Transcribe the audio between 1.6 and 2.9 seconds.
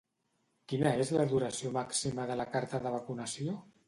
màxima de la carta